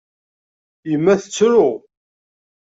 Yemma 0.91 1.13
tettru. 1.21 1.67